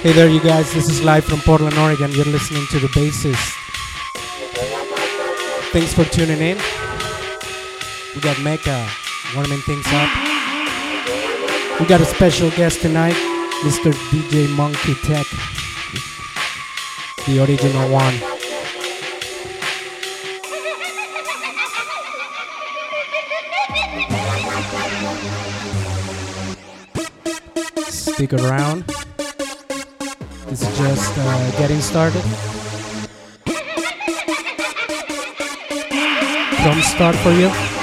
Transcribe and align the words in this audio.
Hey 0.00 0.12
there, 0.12 0.28
you 0.28 0.40
guys. 0.40 0.72
This 0.72 0.88
is 0.88 1.02
live 1.02 1.24
from 1.24 1.40
Portland, 1.40 1.76
Oregon. 1.76 2.12
You're 2.12 2.24
listening 2.24 2.66
to 2.70 2.78
the 2.78 2.86
Bassist. 2.88 3.54
Thanks 5.72 5.92
for 5.92 6.04
tuning 6.04 6.40
in. 6.40 6.58
We 8.14 8.20
got 8.20 8.40
Mecca 8.40 8.88
warming 9.34 9.60
things 9.60 9.84
up. 9.88 10.10
We 11.80 11.86
got 11.86 12.00
a 12.00 12.04
special 12.04 12.50
guest 12.50 12.80
tonight, 12.80 13.16
Mr. 13.62 13.92
DJ 14.10 14.48
Monkey 14.56 14.94
Tech, 14.94 15.26
the 17.26 17.40
original 17.44 17.90
one. 17.90 18.27
Stick 28.18 28.32
around. 28.32 28.82
Is 30.50 30.62
just 30.76 31.18
uh, 31.18 31.50
getting 31.52 31.80
started. 31.80 32.20
From 36.64 36.82
start 36.82 37.14
for 37.14 37.30
you. 37.30 37.77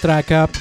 Track 0.00 0.30
up, 0.30 0.57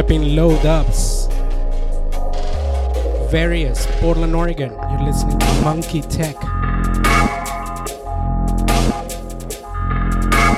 Repping 0.00 0.34
low 0.34 0.56
dubs. 0.62 1.28
Various, 3.30 3.86
Portland, 4.00 4.34
Oregon. 4.34 4.72
You're 4.90 5.02
listening 5.02 5.38
to 5.38 5.60
Monkey 5.60 6.00
Tech. 6.00 6.42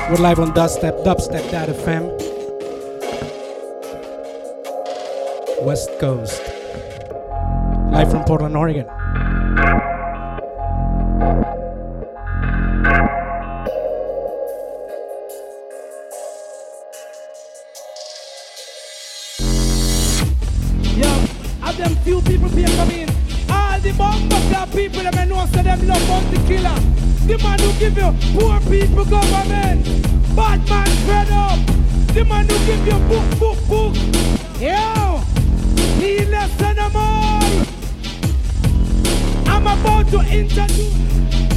We're 0.09 0.23
live 0.23 0.39
on 0.39 0.53
Dubstep, 0.53 1.03
Dubstep.fm. 1.03 2.05
West 5.65 5.91
Coast. 5.99 6.41
Live 7.91 8.13
from 8.13 8.23
Portland, 8.23 8.57
Oregon. 8.57 8.87
About 40.31 41.52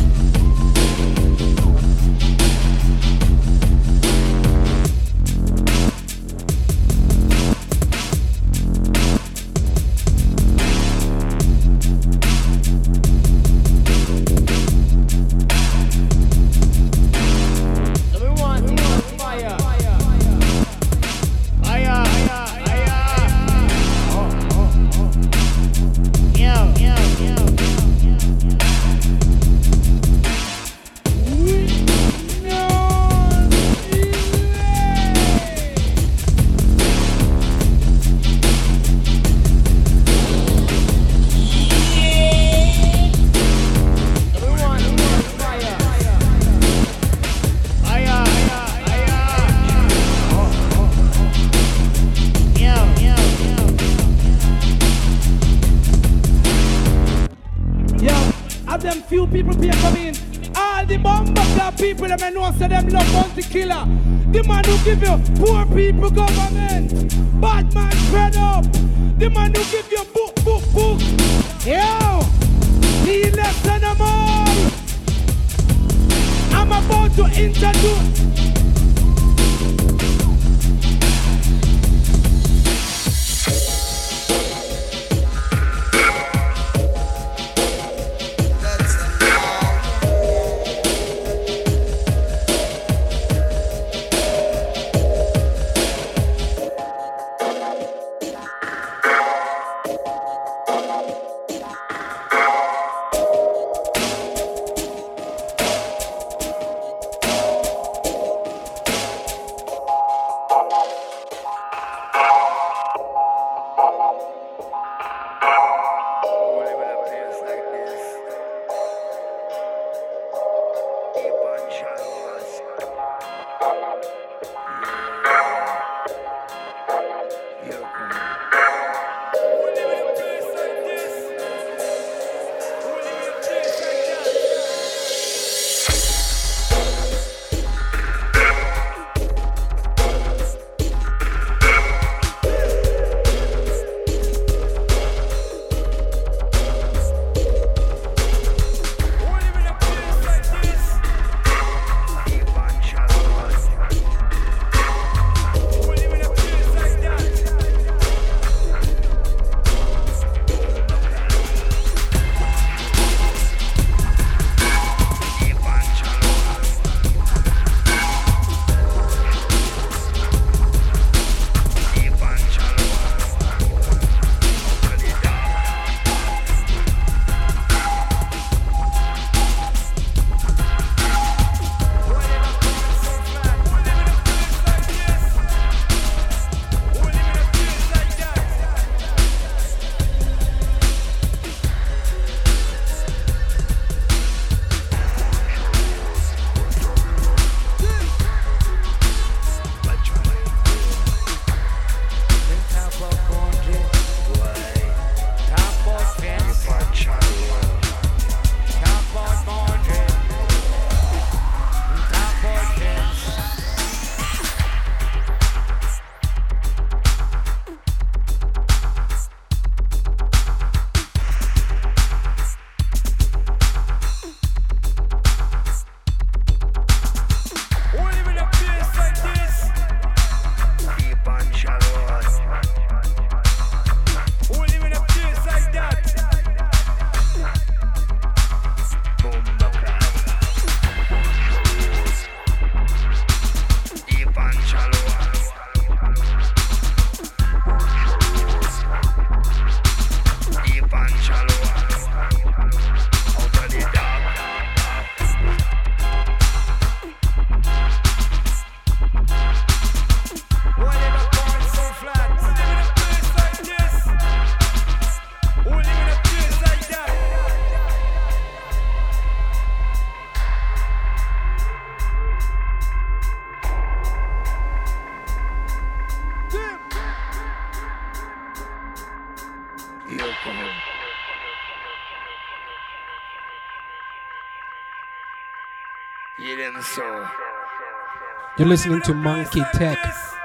You're 288.65 288.72
listening 288.72 289.01
to 289.03 289.13
Monkey 289.13 289.62
Tech. 289.74 290.00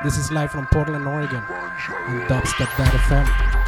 This 0.05 0.19
is 0.19 0.31
live 0.31 0.53
from 0.53 0.67
Portland, 0.67 1.07
Oregon 1.07 1.43
on 1.43 2.21
dubstep.fm. 2.29 3.60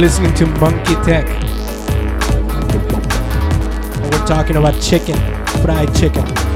listening 0.00 0.32
to 0.32 0.46
Monkey 0.58 0.94
Tech. 1.04 1.26
And 3.96 4.10
we're 4.10 4.26
talking 4.26 4.56
about 4.56 4.80
chicken, 4.80 5.14
fried 5.62 5.94
chicken. 5.94 6.49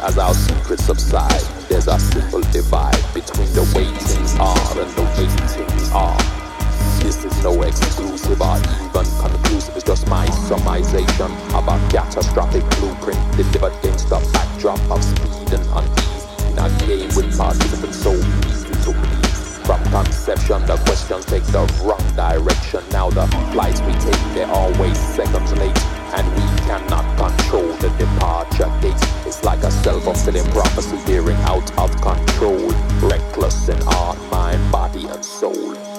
as 0.00 0.18
our 0.18 0.34
secrets 0.34 0.84
subside. 0.84 1.40
There's 1.68 1.88
a 1.88 1.98
simple 1.98 2.40
divide 2.52 3.02
between 3.14 3.52
the 3.52 3.62
waiting 3.74 3.94
things 3.94 4.34
are 4.38 4.78
and 4.78 4.90
the 4.90 5.02
waiting 5.16 5.48
things 5.48 5.90
are. 5.92 6.18
This 7.02 7.24
is 7.24 7.42
no 7.42 7.62
exclusive 7.62 8.40
or 8.40 8.58
even 8.58 9.06
conclusive. 9.20 9.76
It's 9.76 9.84
just 9.84 10.08
my 10.08 10.26
summation 10.48 11.30
of 11.54 11.68
a 11.68 11.78
catastrophic 11.90 12.64
blueprint 12.78 13.20
delivered 13.36 13.76
against 13.78 14.08
the 14.08 14.18
backdrop 14.32 14.80
of 14.90 15.02
speed 15.04 15.52
and 15.54 15.66
unease. 15.76 16.24
In 16.50 16.58
a 16.58 16.68
game 16.86 17.10
with 17.14 17.36
participants 17.36 17.98
so 18.02 18.12
easy 18.48 18.72
to 18.84 18.92
please. 18.92 19.58
From 19.66 19.82
conception, 19.90 20.64
the 20.66 20.76
questions 20.86 21.24
take 21.24 21.44
the 21.44 21.66
wrong 21.82 22.02
direction. 22.14 22.82
Now 22.90 23.10
the 23.10 23.26
flights 23.52 23.80
we 23.82 23.92
take, 23.94 24.20
they're 24.34 24.46
always 24.46 24.98
seconds 24.98 25.52
late 25.54 25.95
and 26.14 26.26
we 26.34 26.46
cannot 26.66 27.04
control 27.16 27.72
the 27.78 27.88
departure 27.98 28.70
dates. 28.80 29.02
It's 29.26 29.44
like 29.44 29.62
a 29.62 29.70
self-fulfilling 29.70 30.50
prophecy 30.52 30.96
veering 31.06 31.36
out 31.42 31.70
of 31.78 31.90
control, 32.00 32.70
reckless 33.00 33.68
in 33.68 33.80
our 33.88 34.14
mind, 34.30 34.70
body, 34.70 35.06
and 35.06 35.24
soul. 35.24 35.95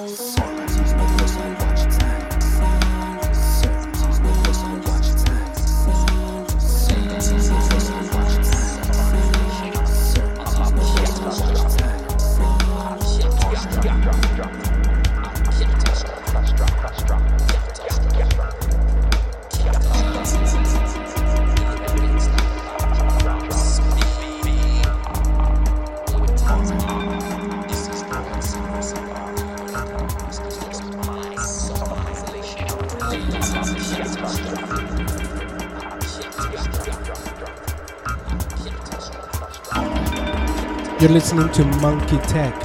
You're 41.00 41.12
listening 41.12 41.52
to 41.52 41.64
Monkey 41.80 42.18
Tech. 42.28 42.60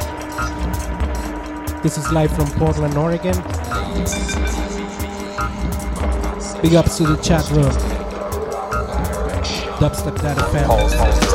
This 1.82 1.98
is 1.98 2.10
live 2.12 2.34
from 2.34 2.46
Portland, 2.52 2.96
Oregon. 2.96 3.34
Big 6.62 6.74
ups 6.74 6.96
to 6.96 7.04
the 7.04 7.20
chat 7.22 7.50
room. 7.50 7.70
Dubstep.fm. 9.78 11.31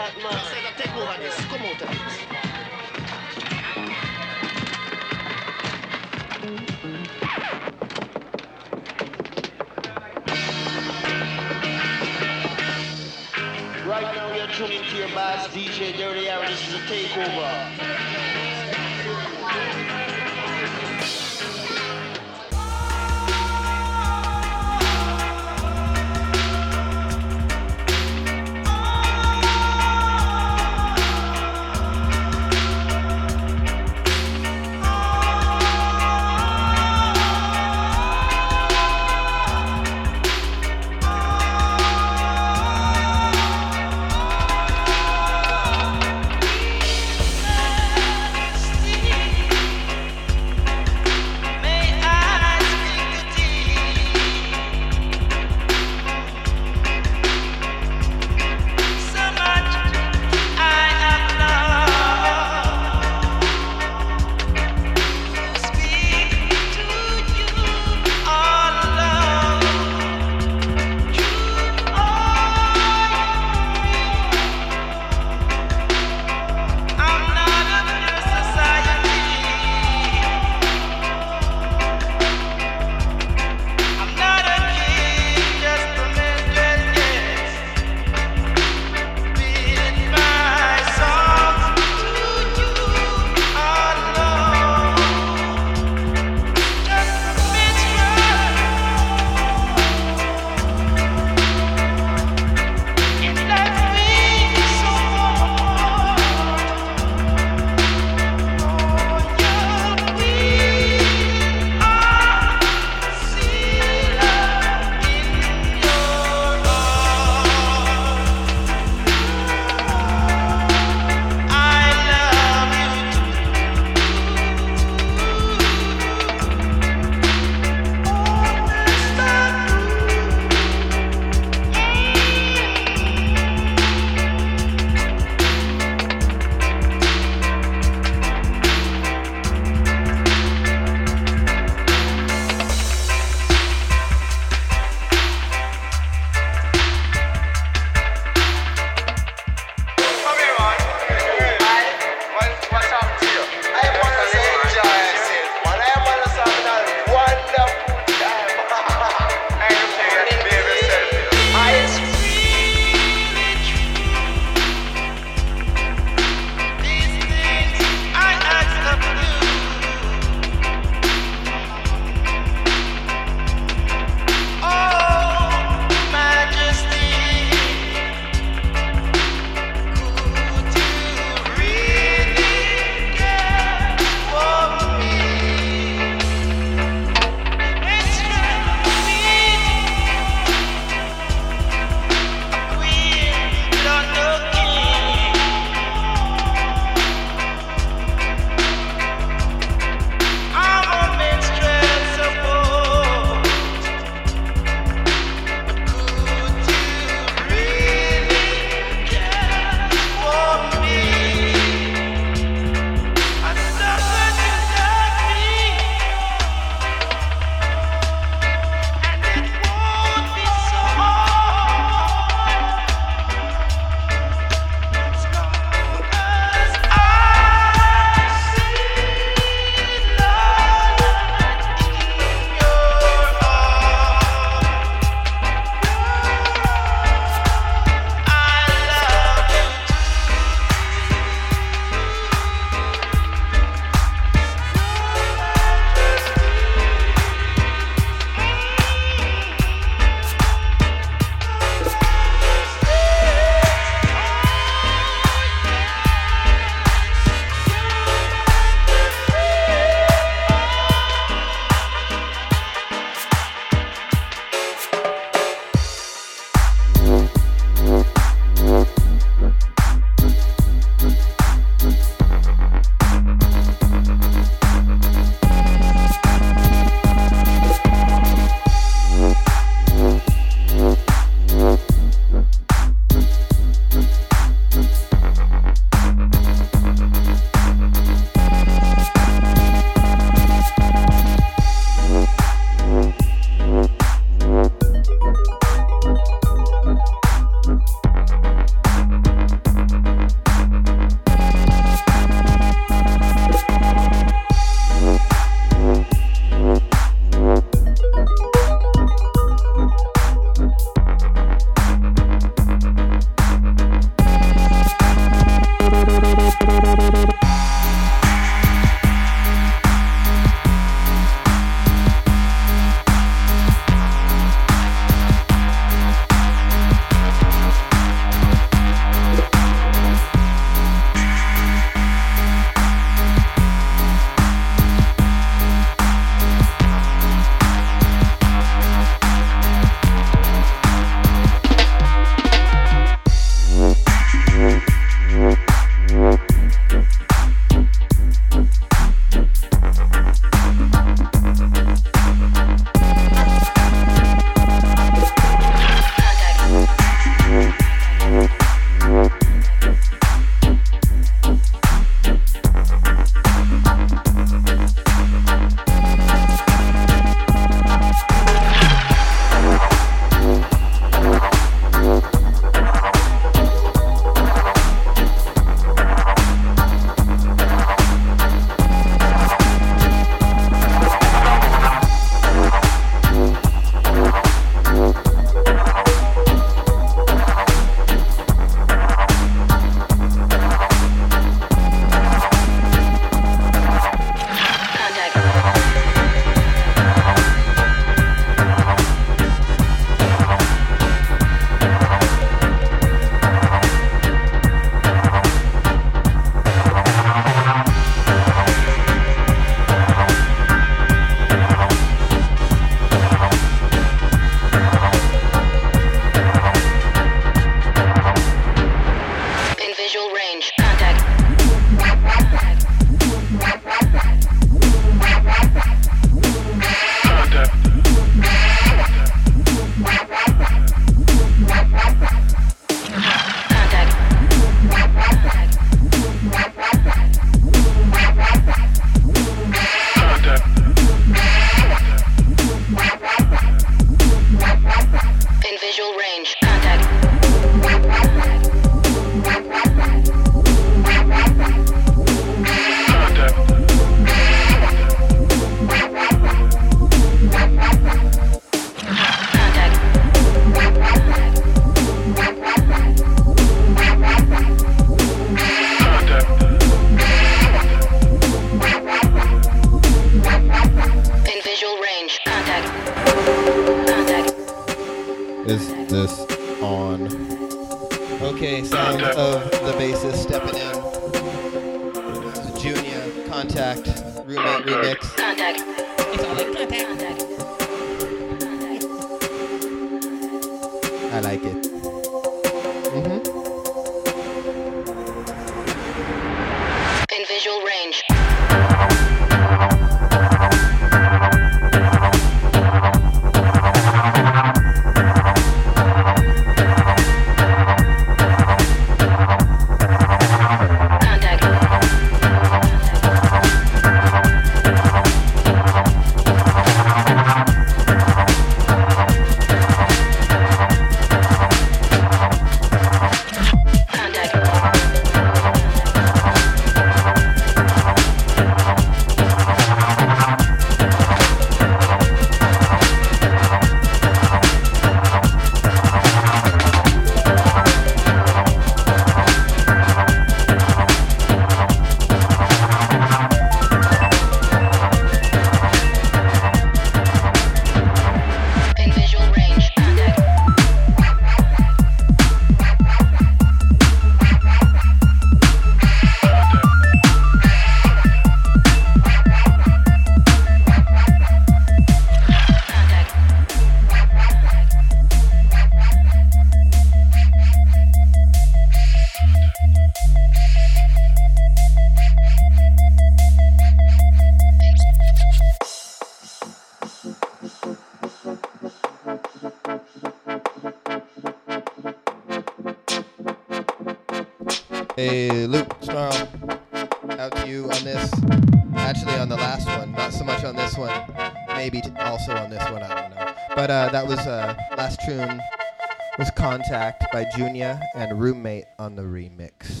Junia 597.62 598.00
and 598.16 598.40
Roommate 598.40 598.86
on 598.98 599.14
the 599.14 599.22
remix. 599.22 600.00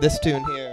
This 0.00 0.18
tune 0.18 0.44
here 0.56 0.63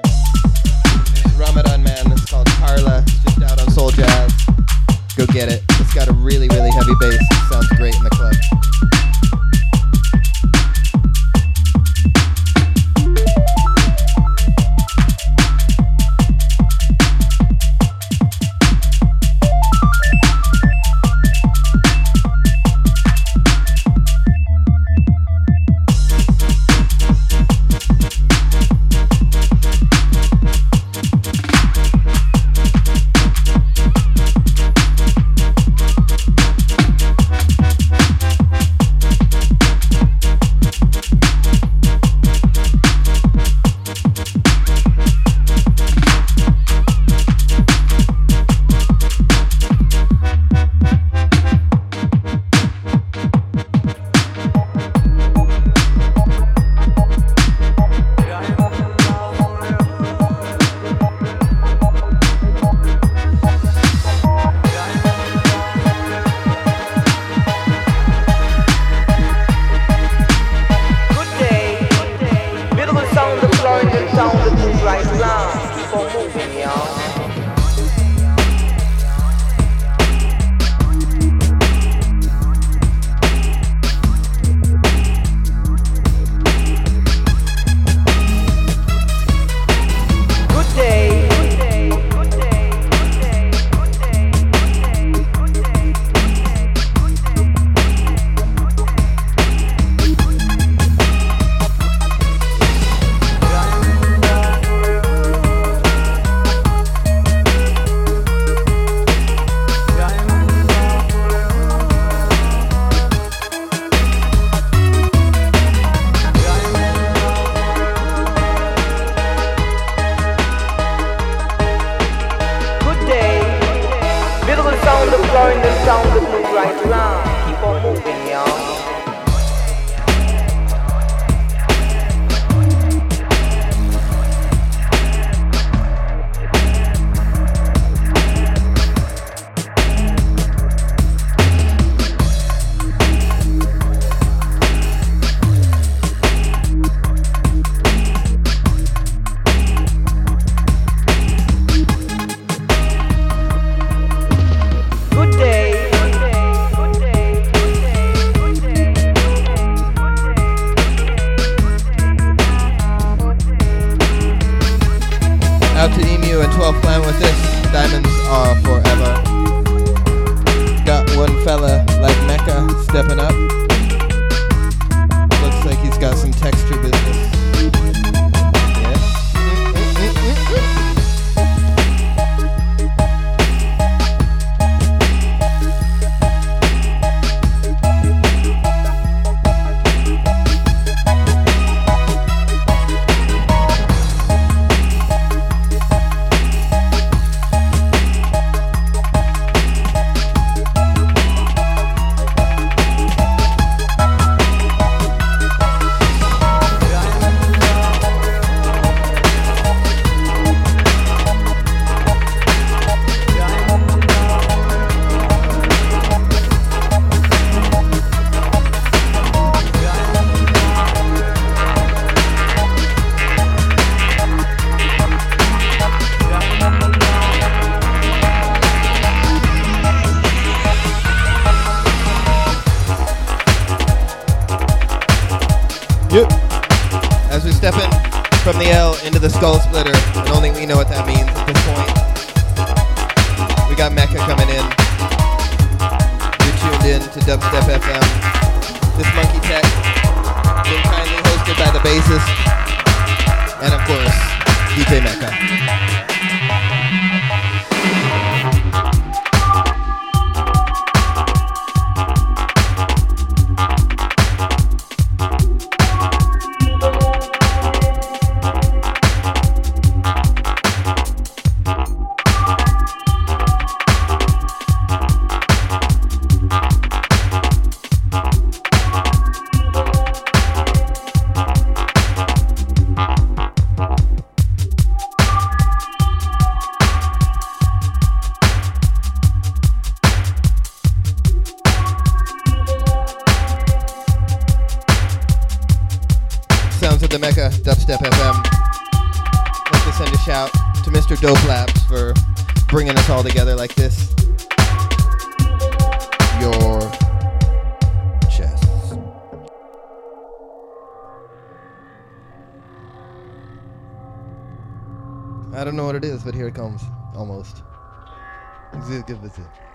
Give 319.11 319.21
give 319.23 319.23
this 319.23 319.37
it. 319.39 319.70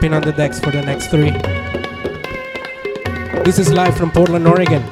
Jumping 0.00 0.14
on 0.14 0.22
the 0.22 0.32
decks 0.32 0.58
for 0.58 0.70
the 0.70 0.80
next 0.80 1.08
three. 1.08 1.30
This 3.44 3.58
is 3.58 3.70
live 3.70 3.94
from 3.98 4.10
Portland, 4.10 4.46
Oregon. 4.46 4.82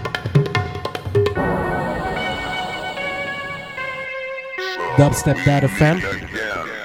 Dubstep.fm. 4.98 6.77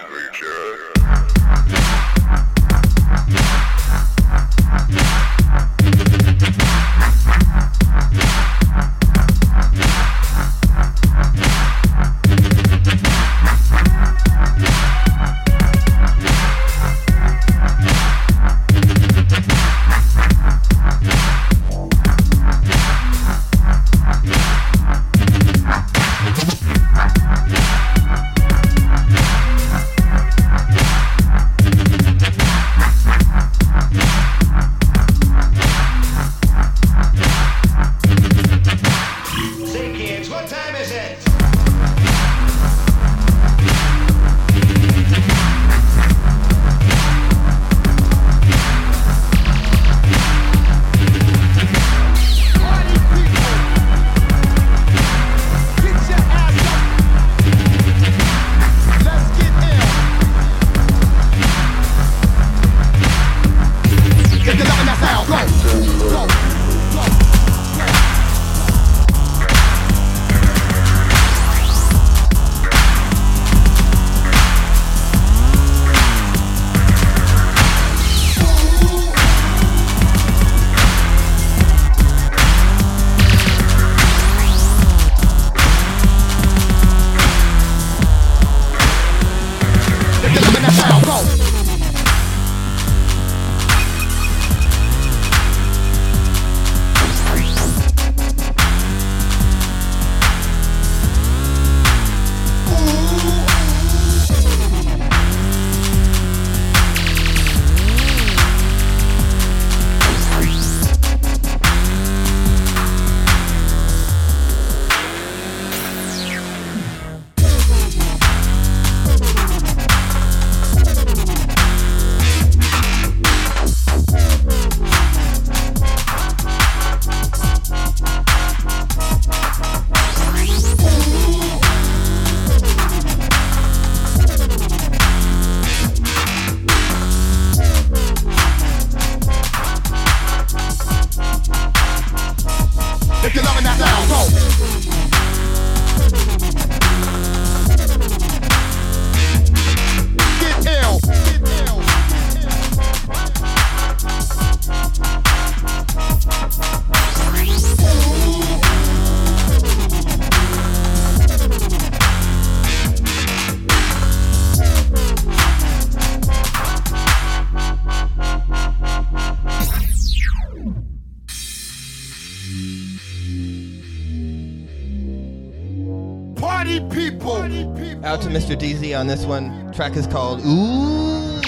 Mr. 178.44 178.58
DZ 178.58 179.00
on 179.00 179.08
this 179.08 179.24
one. 179.26 179.72
Track 179.72 179.96
is 179.96 180.06
called 180.06 180.42
Ooh. 180.42 181.42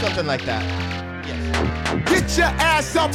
Something 0.00 0.26
like 0.26 0.44
that. 0.44 0.64
Yes. 1.24 2.10
Get 2.10 2.38
your 2.38 2.46
ass 2.58 2.96
up. 2.96 3.12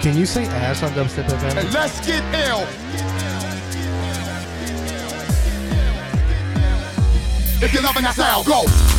Can 0.00 0.16
you 0.16 0.24
say 0.24 0.46
ass 0.46 0.82
on 0.82 0.92
Dubstep 0.92 1.24
FM? 1.24 1.60
And 1.60 1.74
let's 1.74 2.06
get 2.06 2.24
ill. 2.48 2.62
If 7.62 7.74
you're 7.74 7.82
loving 7.82 8.04
that 8.04 8.14
sound, 8.14 8.46
go. 8.46 8.64
Go. 8.64 8.89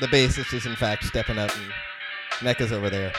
the 0.00 0.06
bassist 0.06 0.54
is 0.54 0.64
in 0.64 0.74
fact 0.74 1.04
stepping 1.04 1.38
up, 1.38 1.54
and 1.54 1.72
Mecca's 2.40 2.72
over 2.72 2.88
there. 2.88 3.12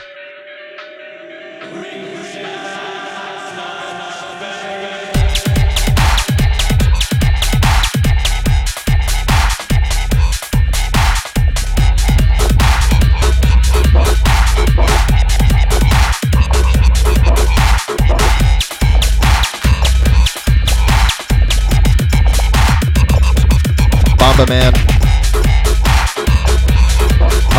man 24.49 24.90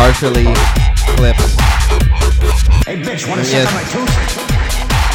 partially 0.03 0.43
clipped. 1.15 1.39
Hey, 2.83 2.99
bitch, 2.99 3.23
wanna 3.29 3.47
yes. 3.47 3.63
suck 3.63 3.71
on 3.71 3.79
my 3.79 3.87
tooth? 3.87 4.11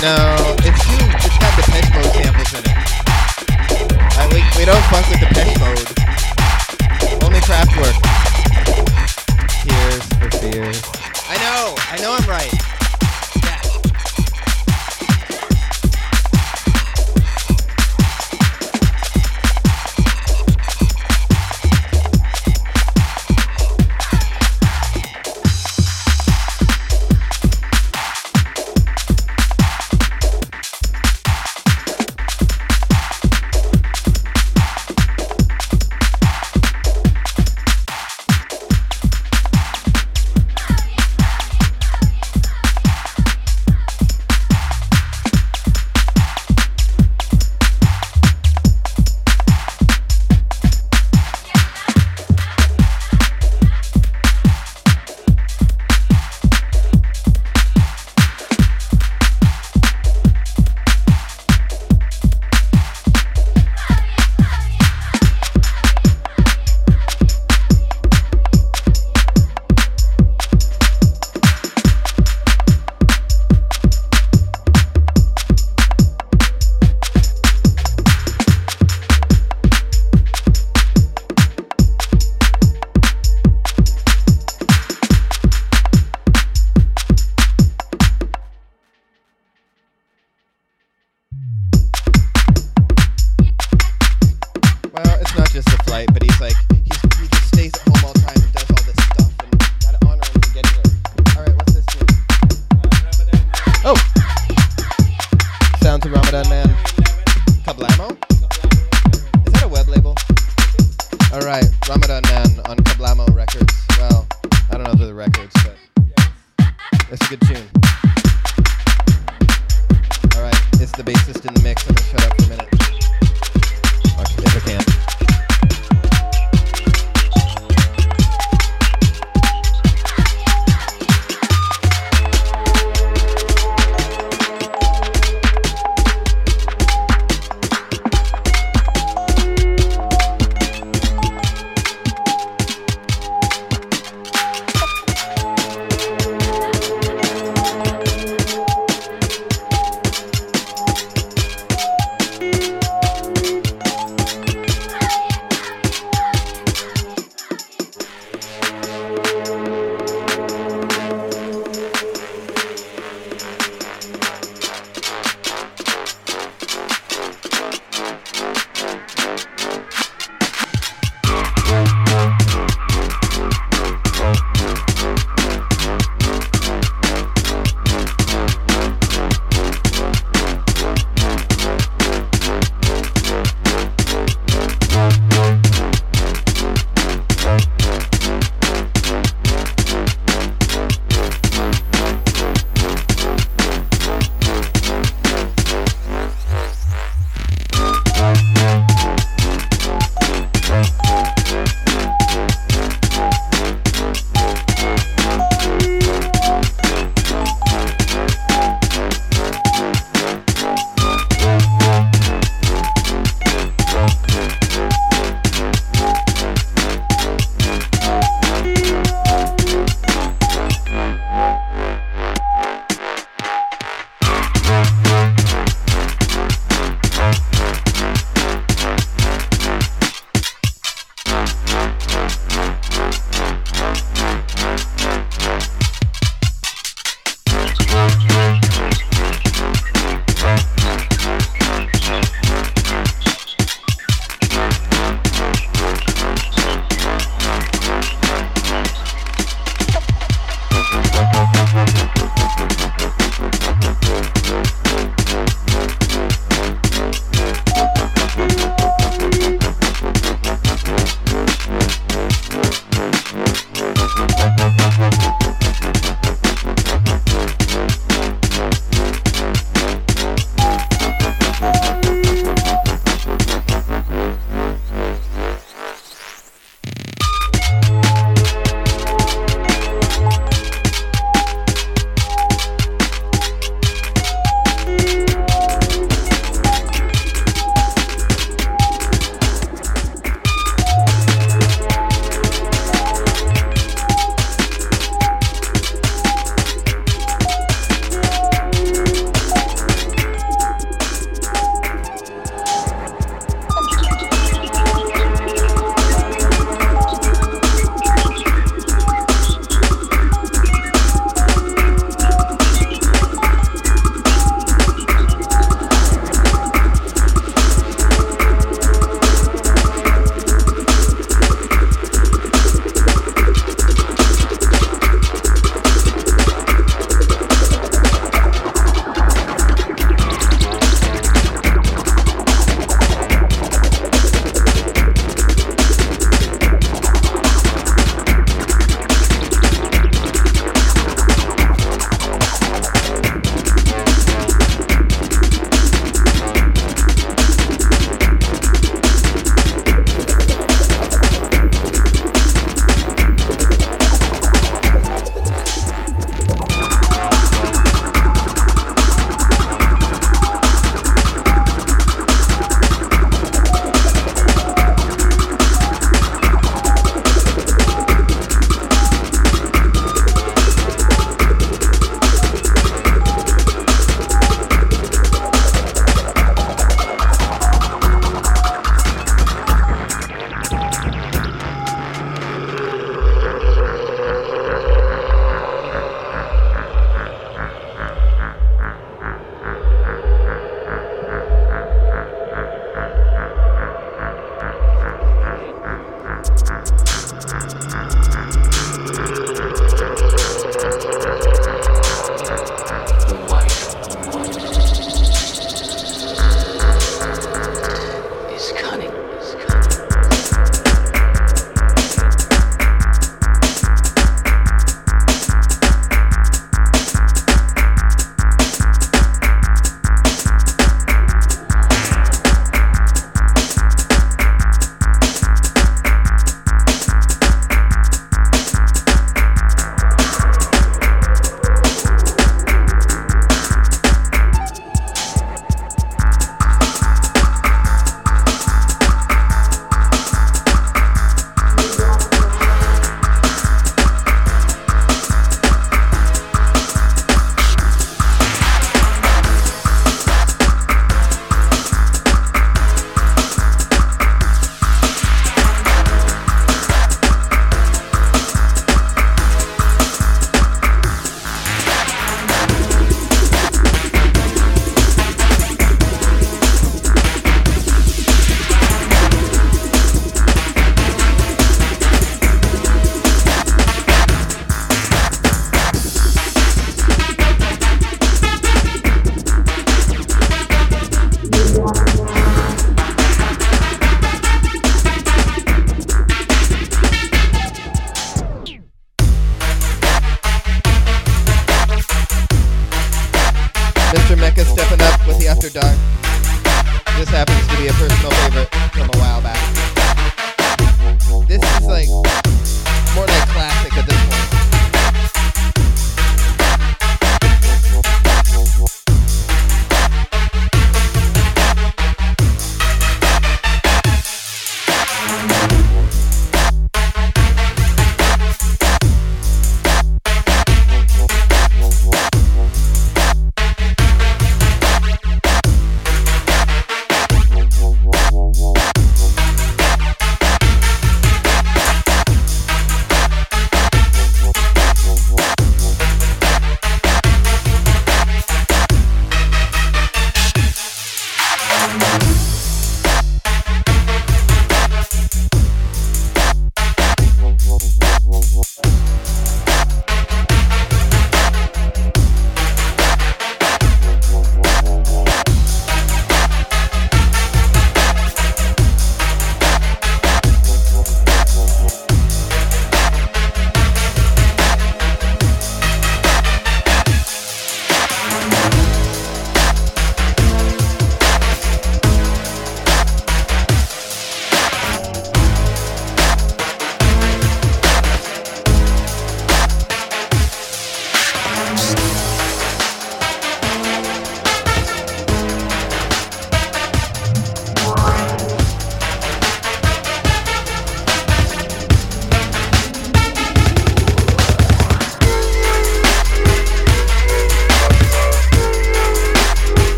No, 0.00 0.16
it's 0.64 0.80
you. 0.88 0.96
It's 1.12 1.36
the 1.36 1.50
Depeche 1.60 1.92
Mode 1.92 2.08
samples 2.16 2.52
in 2.56 2.64
it. 2.64 2.72
Like, 4.16 4.32
we, 4.32 4.40
we 4.56 4.64
don't 4.64 4.80
fuck 4.88 5.04
with 5.10 5.20
the 5.20 5.28
Depeche 5.28 5.60
Mode. 5.60 5.88
Only 7.22 7.40
Kraftwerk. 7.44 8.00
Tears 9.60 10.04
for 10.16 10.30
fears. 10.40 10.80
I 11.28 11.36
know. 11.36 11.74
I 11.92 11.98
know 12.00 12.16
I'm 12.16 12.26
right. 12.26 12.57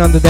On 0.00 0.12
the. 0.12 0.29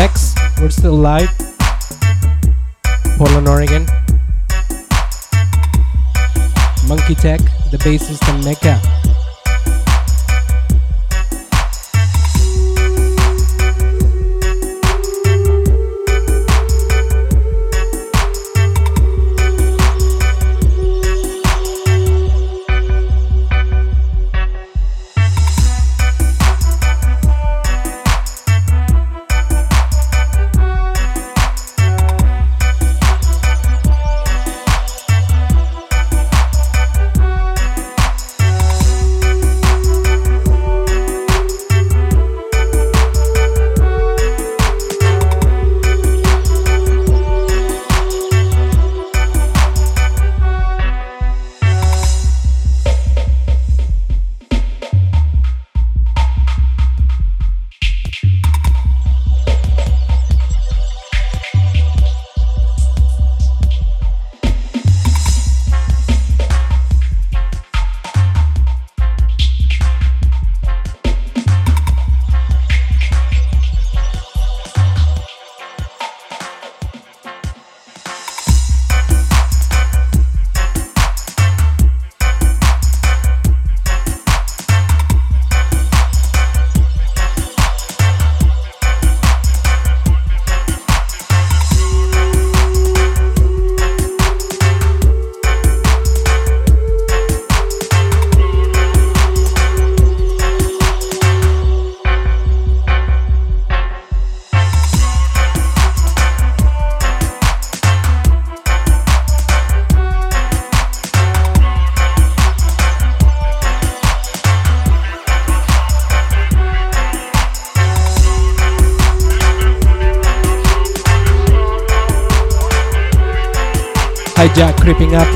Creeping 124.80 125.14
up. 125.14 125.28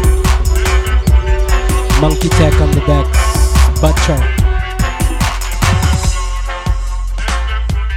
Monkey 2.00 2.28
Tech 2.30 2.54
on 2.60 2.70
the 2.70 2.82
decks. 2.86 3.80
Butcher. 3.80 4.18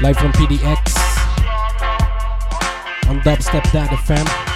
Live 0.02 0.18
from 0.18 0.32
PDX. 0.34 0.94
On 3.10 3.20
dubstep.fm. 3.22 4.47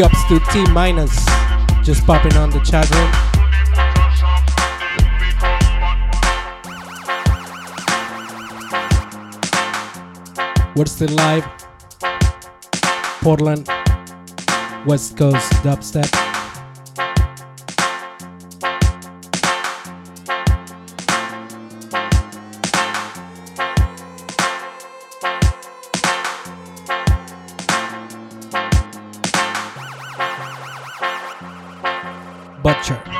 Big 0.00 0.06
ups 0.06 0.24
to 0.28 0.40
T 0.50 0.64
Minus, 0.72 1.26
just 1.84 2.06
popping 2.06 2.34
on 2.38 2.48
the 2.48 2.60
chat 2.60 2.88
room. 2.88 3.10
We're 10.74 10.86
still 10.86 11.10
live. 11.16 11.46
Portland, 13.20 13.68
West 14.86 15.18
Coast 15.18 15.52
dubstep. 15.62 16.19
Butcher. 32.80 33.19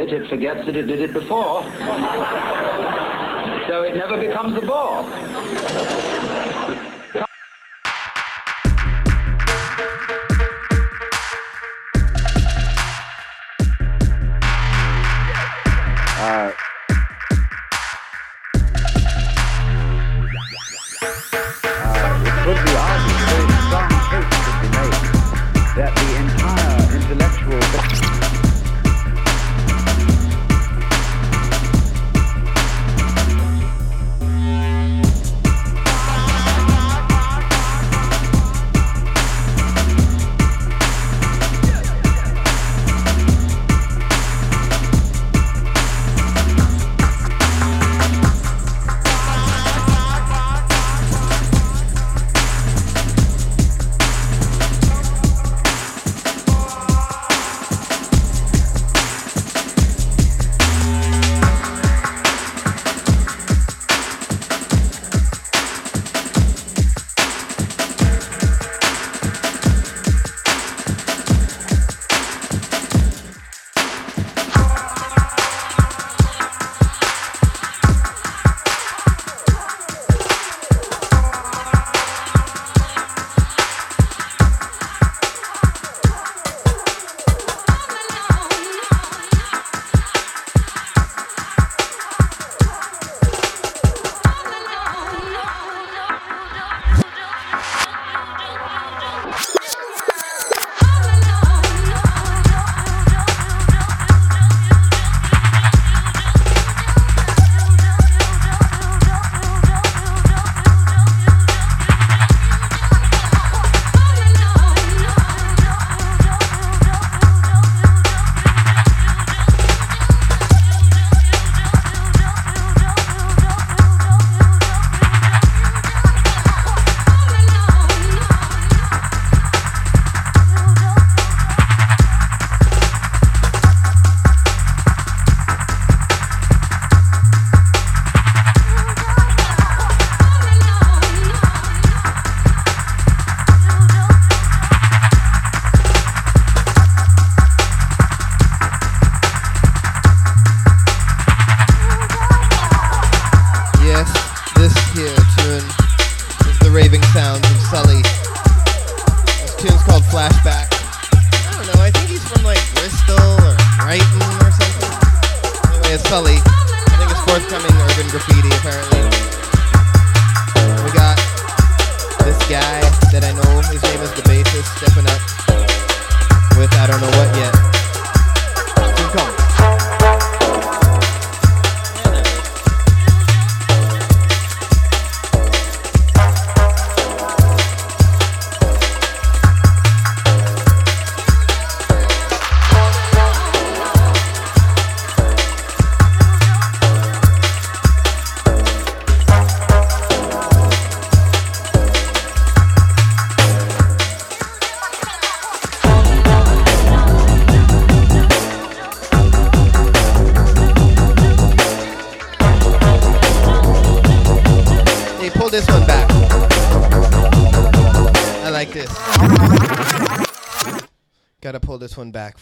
It 0.00 0.12
it, 0.12 0.28
forgets 0.28 0.60
that 0.66 0.76
it 0.76 0.86
did 0.86 1.00
it 1.00 1.12
before. 1.12 1.62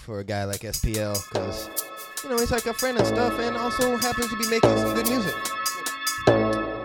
for 0.08 0.20
a 0.20 0.24
guy 0.24 0.44
like 0.44 0.60
SPL, 0.60 1.22
because, 1.28 1.68
you 2.24 2.30
know, 2.30 2.38
he's 2.38 2.50
like 2.50 2.64
a 2.64 2.72
friend 2.72 2.96
and 2.96 3.06
stuff, 3.06 3.38
and 3.38 3.54
also 3.58 3.94
happens 3.98 4.30
to 4.30 4.38
be 4.38 4.48
making 4.48 4.74
some 4.78 4.94
good 4.94 5.06
music. 5.06 5.34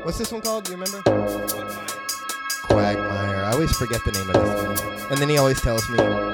What's 0.04 0.18
this 0.18 0.30
one 0.30 0.41
called? 0.41 0.66
Do 0.66 0.72
you 0.74 0.78
remember? 0.78 1.02
Quagmire. 2.64 3.45
I 3.45 3.52
always 3.54 3.72
forget 3.78 4.04
the 4.04 4.12
name 4.12 4.30
of 4.30 4.34
this 4.34 4.91
one. 5.02 5.12
And 5.12 5.22
then 5.22 5.30
he 5.30 5.38
always 5.38 5.62
tells 5.62 5.90
me. 5.90 6.32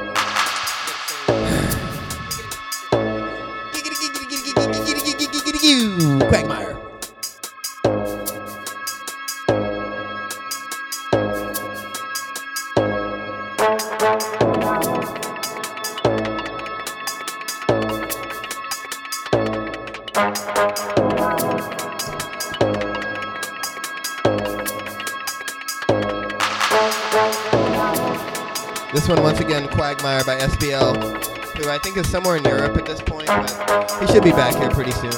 I 31.80 31.82
think 31.82 31.96
is 31.96 32.10
somewhere 32.10 32.36
in 32.36 32.44
Europe 32.44 32.76
at 32.76 32.86
this 32.86 33.00
point, 33.00 33.28
but 33.28 34.02
he 34.02 34.08
should 34.08 34.22
be 34.22 34.32
back 34.32 34.54
here 34.54 34.70
pretty 34.70 34.92
soon. 34.92 35.14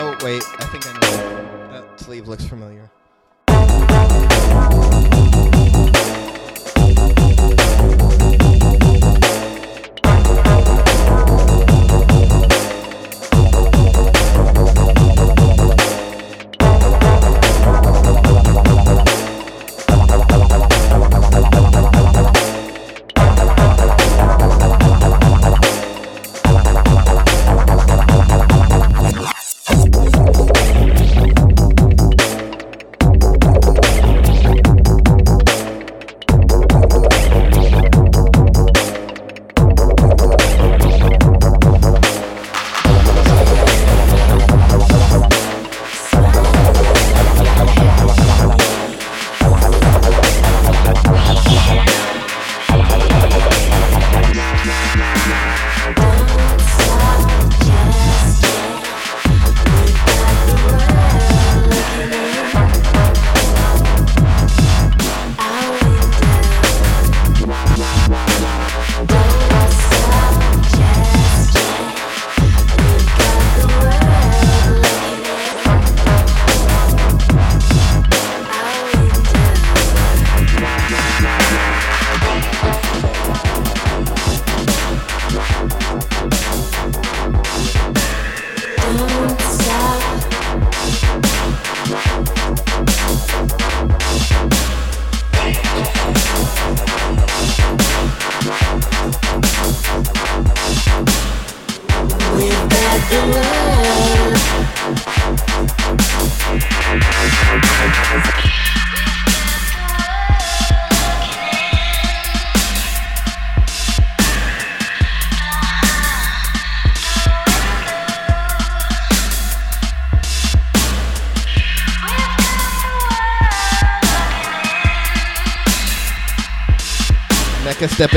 Oh, 0.00 0.16
wait, 0.22 0.42
I 0.58 0.64
think 0.72 0.86
I 0.86 0.92
know. 0.94 1.70
That 1.70 2.00
sleeve 2.00 2.26
looks 2.28 2.46
familiar. 2.46 2.90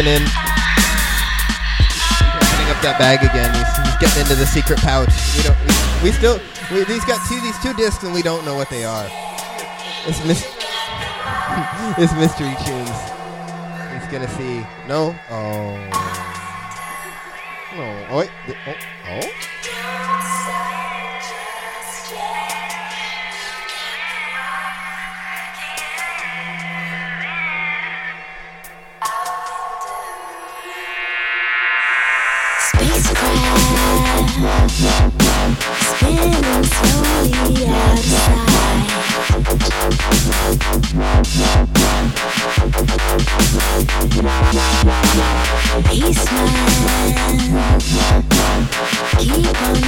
In. 0.07 0.23
Opening 2.39 2.69
up 2.71 2.79
that 2.81 2.95
bag 2.97 3.19
again. 3.19 3.51
He's, 3.51 3.71
he's 3.84 3.97
getting 3.99 4.21
into 4.23 4.35
the 4.35 4.47
secret 4.47 4.79
pouch. 4.79 5.11
We 5.35 5.43
don't. 5.43 5.59
We, 5.67 6.09
we 6.09 6.11
still. 6.15 6.39
We, 6.71 6.84
these 6.85 7.03
got 7.05 7.19
two. 7.27 7.39
These 7.41 7.59
two 7.61 7.73
discs, 7.75 8.03
and 8.03 8.13
we 8.13 8.21
don't 8.21 8.45
know 8.45 8.55
what 8.55 8.69
they 8.69 8.85
are. 8.85 9.07
It's 10.07 10.23
mis- 10.25 10.47
It's 11.97 12.13
mystery 12.13 12.55
tunes. 12.65 12.97
He's 13.91 14.07
gonna 14.11 14.29
see. 14.38 14.65
No. 14.88 15.15
Oh. 15.29 15.86
We've 49.59 49.81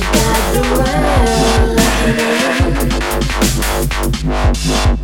got 0.00 0.54
the 0.54 0.62
world 4.24 5.03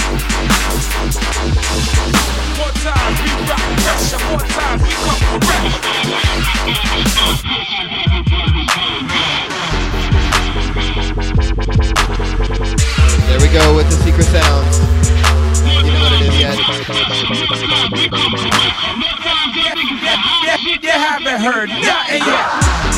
There 13.27 13.39
we 13.39 13.47
go 13.47 13.75
with 13.75 13.87
the 13.89 13.97
secret 14.03 14.25
sound. 14.25 14.67
You 15.85 15.91
know 15.93 16.01
what 16.01 16.11
it 16.13 16.21
is. 16.21 16.31
You 20.81 20.89
haven't 20.89 21.39
heard 21.41 21.69
nothing 21.69 22.23
yet. 22.25 22.90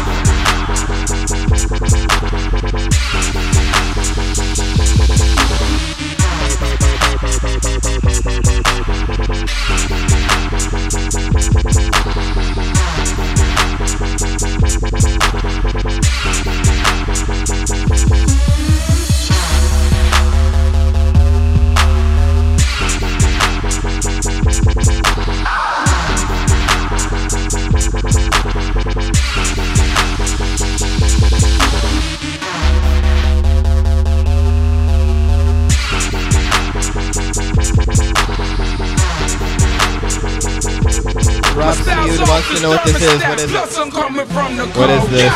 Know 42.61 42.69
what 42.69 42.85
this 42.85 43.01
is. 43.01 43.21
What 43.23 43.39
is 43.39 43.51
it? 43.53 44.75
What 44.77 44.89
is 44.89 45.09
this? 45.09 45.33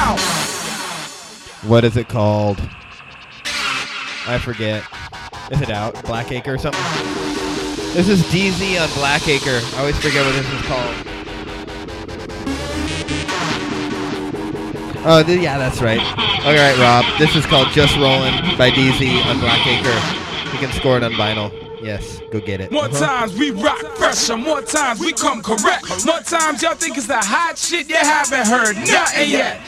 What 1.64 1.84
is 1.84 1.98
it 1.98 2.08
called? 2.08 2.60
I 4.28 4.38
forget. 4.38 4.84
Is 5.52 5.62
it 5.62 5.70
out? 5.70 5.96
Blackacre 5.96 6.56
or 6.56 6.58
something? 6.58 6.82
This 7.94 8.08
is 8.10 8.22
DZ 8.24 8.82
on 8.82 8.88
Blackacre. 8.90 9.62
I 9.76 9.80
always 9.80 9.98
forget 10.00 10.26
what 10.26 10.36
this 10.36 10.48
is 10.54 10.62
called. 10.68 10.96
Oh, 15.10 15.24
th- 15.26 15.40
yeah, 15.42 15.58
that's 15.58 15.82
right. 15.82 16.00
All 16.46 16.54
right, 16.54 16.78
Rob. 16.78 17.06
This 17.18 17.36
is 17.36 17.46
called 17.46 17.70
Just 17.70 17.96
Rollin' 17.96 18.58
by 18.58 18.70
DZ 18.70 19.26
on 19.26 19.38
Blackacre. 19.38 20.54
You 20.54 20.60
can 20.60 20.72
score 20.74 20.98
it 20.98 21.04
on 21.04 21.14
vinyl. 21.14 21.52
Yes, 21.88 22.20
go 22.34 22.42
get 22.42 22.60
it. 22.60 22.70
More 22.70 22.84
Uh-huh. 22.84 23.06
times 23.06 23.34
we 23.40 23.52
rock 23.52 23.80
pressure, 23.96 24.36
more 24.36 24.62
times 24.62 25.00
we 25.00 25.14
come 25.14 25.42
correct. 25.42 26.06
More 26.06 26.20
times 26.20 26.62
y'all 26.62 26.76
think 26.76 26.98
it's 26.98 27.08
the 27.08 27.16
hot 27.18 27.58
shit, 27.58 27.88
you 27.88 27.96
haven't 27.96 28.46
heard 28.46 28.76
nothing 28.76 29.30
yet. 29.30 29.62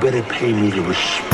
Better 0.00 0.22
pay 0.22 0.52
me 0.52 0.70
the 0.70 0.80
respect. 0.82 1.27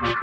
Pick 0.00 0.16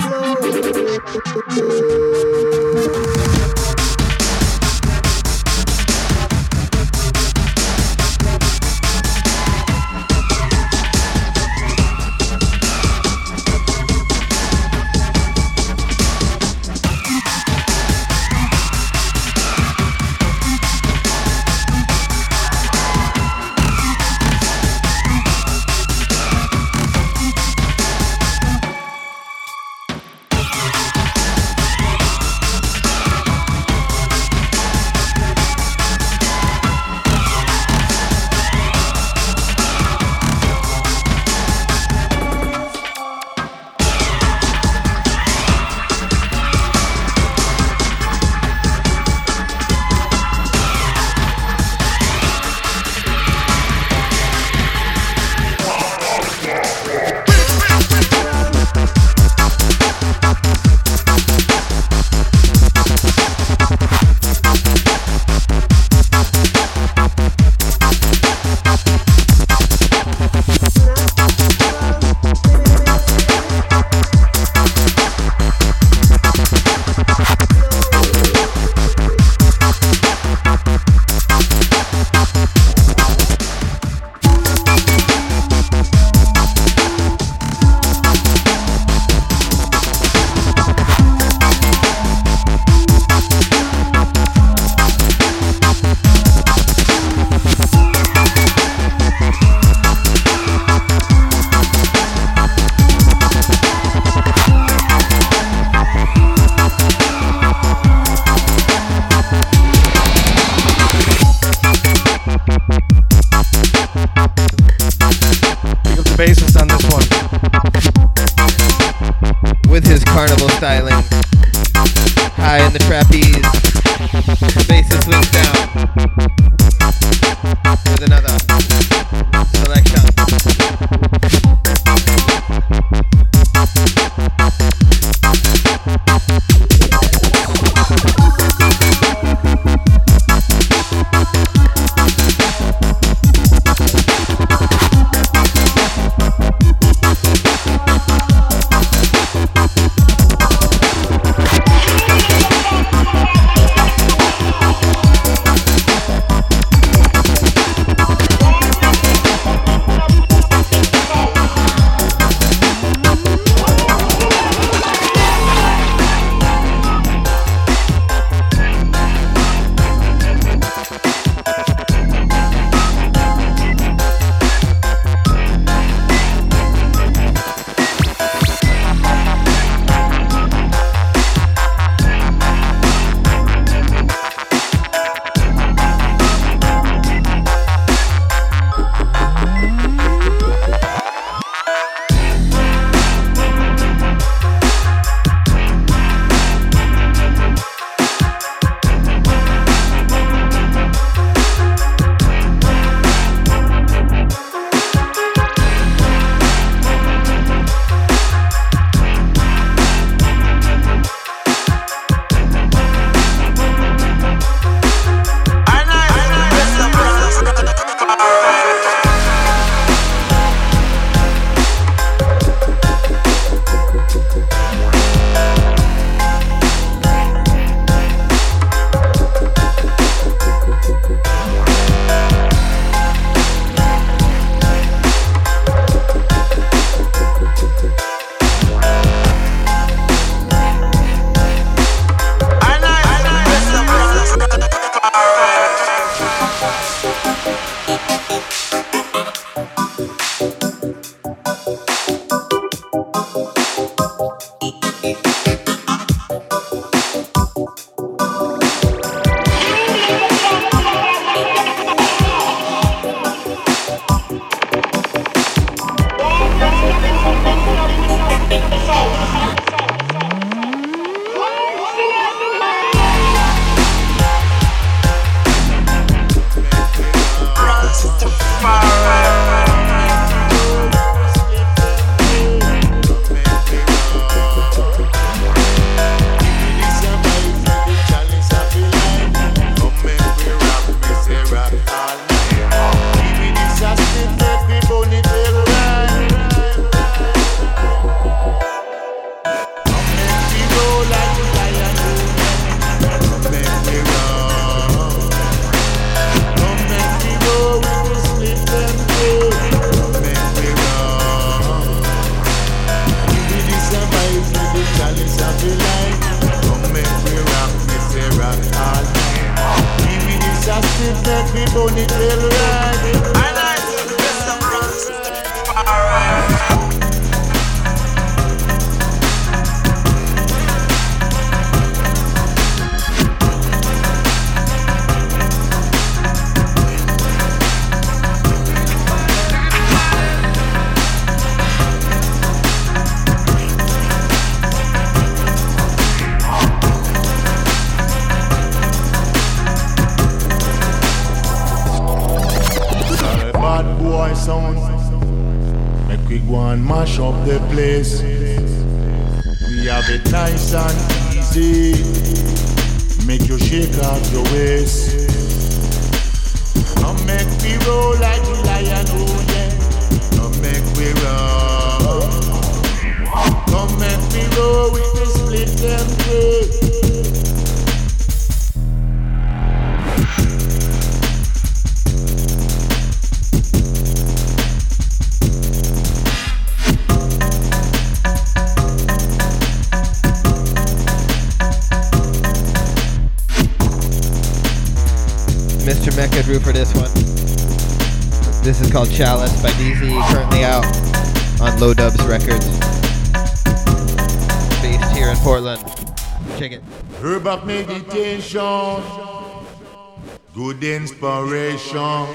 good 410.58 410.84
inspiration. 410.84 412.26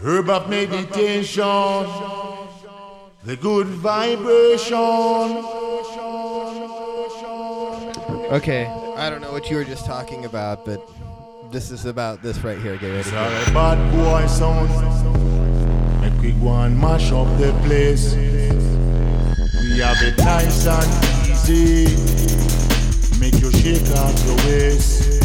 Herb 0.00 0.30
of 0.30 0.48
meditation, 0.48 1.42
the 3.24 3.36
good 3.40 3.66
vibration. 3.66 4.78
Okay, 8.30 8.66
I 8.96 9.10
don't 9.10 9.20
know 9.20 9.32
what 9.32 9.50
you 9.50 9.56
were 9.56 9.64
just 9.64 9.84
talking 9.84 10.26
about, 10.26 10.64
but 10.64 10.80
this 11.50 11.72
is 11.72 11.86
about 11.86 12.22
this 12.22 12.38
right 12.44 12.58
here. 12.58 12.76
Get 12.76 12.86
ready. 12.86 13.08
A 13.10 13.52
bad 13.52 13.92
boy 13.92 14.28
sound. 14.28 14.70
Make 16.00 16.22
we 16.22 16.30
go 16.40 16.52
and 16.54 16.78
mash 16.78 17.10
up 17.10 17.26
the 17.36 17.50
place. 17.64 18.14
We 19.78 19.84
have 19.84 20.02
it 20.02 20.18
nice 20.18 20.66
and 20.66 20.90
easy. 21.30 21.96
Make 23.20 23.40
you 23.40 23.52
shake 23.52 23.88
off 23.96 24.26
your 24.26 24.34
waist. 24.38 25.22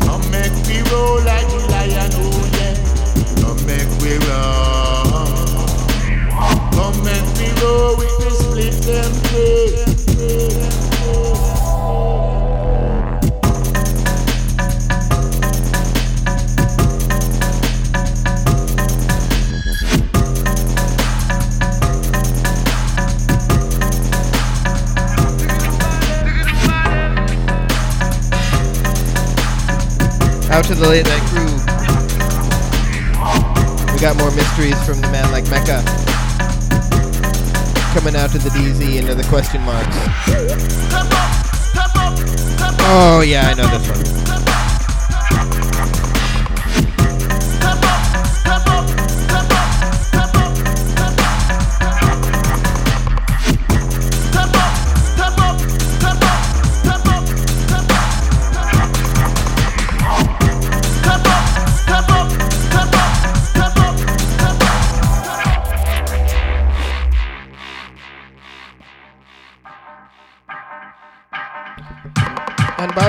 Come 0.00 0.28
make 0.32 0.50
me 0.66 0.82
roll 0.90 1.22
like 1.22 1.46
the 1.46 1.68
lion, 1.70 2.10
oh 2.14 2.50
yeah. 2.58 2.74
Come 3.42 3.64
make 3.64 3.86
we 4.02 4.18
roll. 4.26 5.22
Come 6.74 6.98
make 7.04 7.30
me 7.38 7.52
roll 7.62 7.96
with 7.96 8.16
the 8.18 8.30
split 8.34 8.74
them 8.82 9.12
way. 9.30 10.89
Out 30.60 30.66
to 30.66 30.74
the 30.74 30.86
late 30.90 31.06
night 31.06 31.22
crew. 31.22 31.46
We 33.94 33.98
got 33.98 34.14
more 34.18 34.30
mysteries 34.32 34.76
from 34.84 35.00
the 35.00 35.08
man 35.10 35.32
like 35.32 35.48
Mecca. 35.48 35.82
Coming 37.94 38.14
out 38.14 38.28
to 38.32 38.38
the 38.38 38.50
DZ 38.50 38.96
into 38.96 39.14
the 39.14 39.24
question 39.30 39.62
marks. 39.62 39.96
Oh 42.82 43.24
yeah, 43.26 43.48
I 43.48 43.54
know 43.54 43.78
this 43.78 43.88
one. 43.88 44.19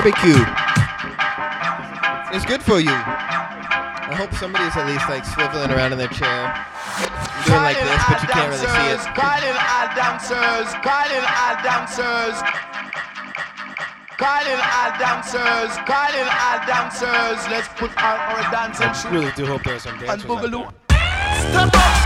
Barbecue. 0.02 0.34
It's 2.34 2.44
good 2.44 2.62
for 2.62 2.80
you. 2.80 2.90
I 2.90 4.14
hope 4.18 4.34
somebody's 4.34 4.74
at 4.74 4.86
least 4.90 5.06
like 5.08 5.22
swiveling 5.22 5.70
around 5.70 5.92
in 5.92 5.98
their 5.98 6.10
chair. 6.10 6.50
Doing 7.46 7.62
like 7.62 7.78
this, 7.78 8.02
but 8.10 8.18
you 8.18 8.28
can't 8.34 8.50
really 8.50 8.66
see 8.66 8.88
it. 8.90 8.98
Calling 9.14 9.54
all 9.54 9.88
dancers, 9.94 10.74
calling 10.82 11.22
all 11.22 11.54
dancers. 11.62 12.34
Calling 14.18 14.58
all 14.58 14.90
dancers, 14.98 15.70
calling 15.86 16.28
all 16.34 16.58
dancers. 16.66 17.38
Let's 17.46 17.68
put 17.78 17.94
on 18.02 18.18
our 18.26 18.42
dancing 18.50 18.90
I 18.90 19.14
really 19.14 19.32
do 19.36 19.46
hope 19.46 19.62
there's 19.62 19.82
some 19.82 19.98
dancers. 20.00 20.24
out 20.24 20.42
boogaloo. 20.42 20.66
Step 20.90 21.70
up, 21.74 22.01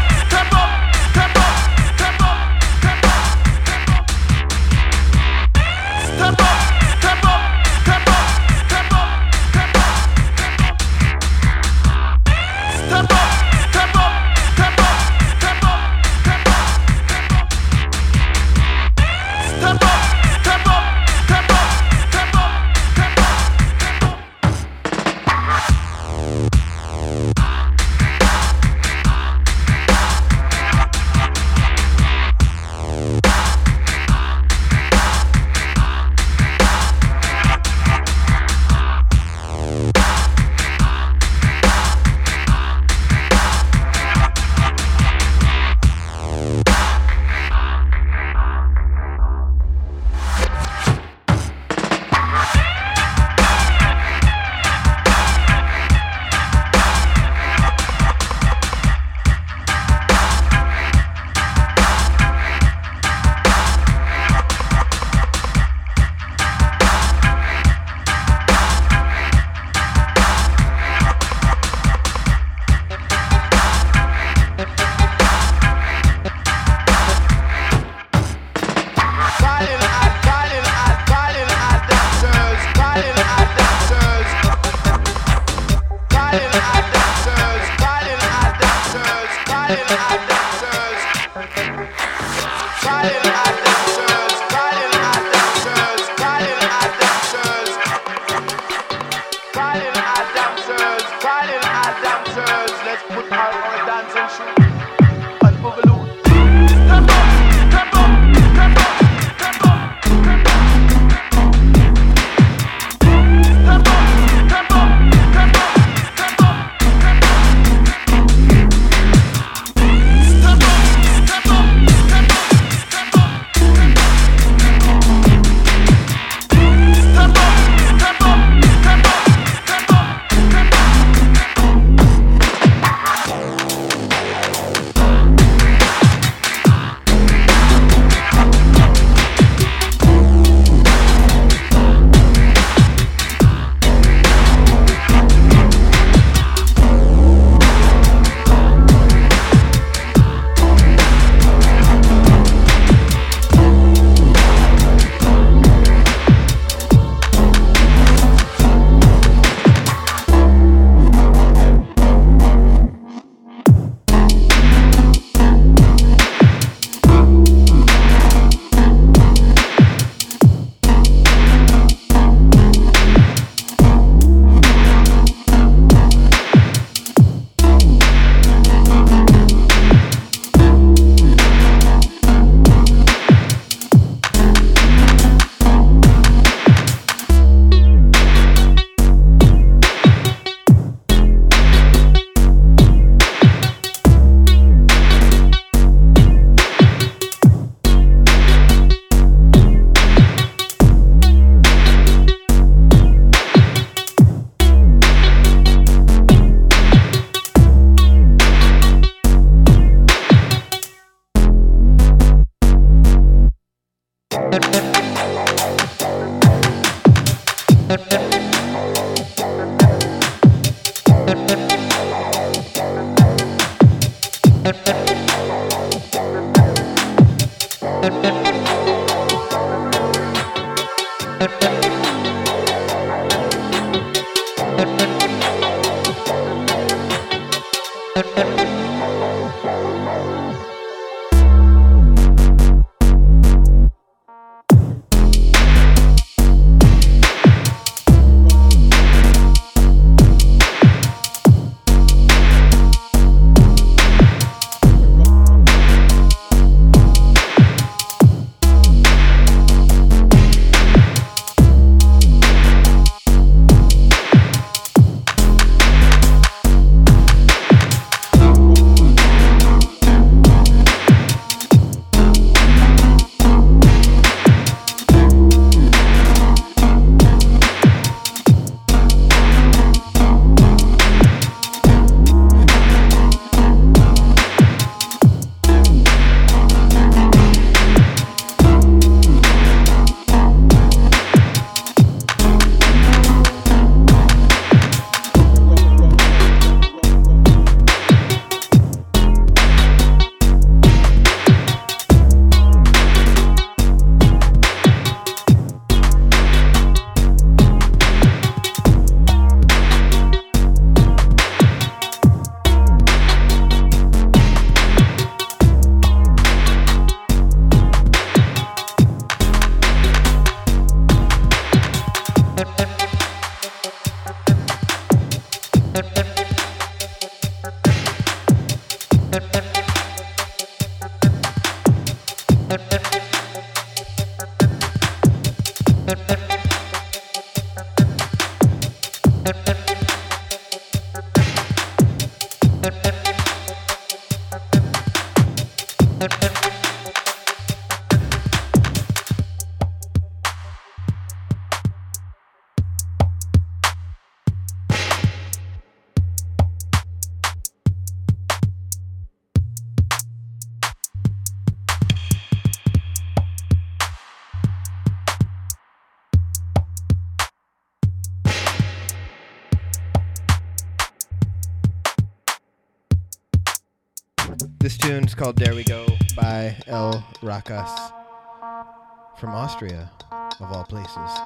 Austria, 379.66 380.08
of 380.30 380.70
all 380.70 380.84
places. 380.84 381.40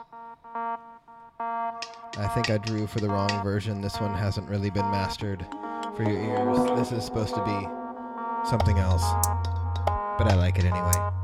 I 1.39 2.31
think 2.35 2.51
I 2.51 2.59
drew 2.59 2.87
for 2.87 3.01
the 3.01 3.09
wrong 3.09 3.31
version. 3.43 3.81
This 3.81 3.99
one 3.99 4.13
hasn't 4.13 4.47
really 4.47 4.69
been 4.69 4.85
mastered 4.91 5.47
for 5.97 6.03
your 6.03 6.21
ears. 6.21 6.59
This 6.79 6.93
is 6.93 7.03
supposed 7.03 7.35
to 7.35 7.43
be 7.43 8.47
something 8.47 8.77
else, 8.77 9.05
but 10.19 10.31
I 10.31 10.35
like 10.35 10.59
it 10.59 10.67
anyway. 10.67 11.20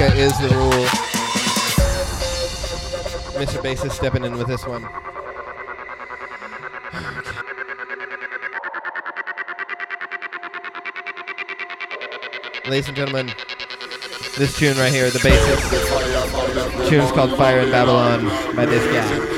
Is 0.00 0.38
the 0.38 0.48
rule. 0.54 0.86
Mr. 3.34 3.60
Bass 3.60 3.84
is 3.84 3.92
stepping 3.92 4.24
in 4.24 4.38
with 4.38 4.46
this 4.46 4.64
one. 4.64 4.82
Ladies 12.70 12.86
and 12.86 12.96
gentlemen, 12.96 13.26
this 14.36 14.56
tune 14.56 14.76
right 14.78 14.92
here, 14.92 15.10
the 15.10 15.18
bassist. 15.18 16.92
is 16.92 17.12
called 17.12 17.36
Fire 17.36 17.60
in 17.60 17.70
Babylon 17.72 18.26
by 18.54 18.66
this 18.66 18.84
guy. 18.92 19.37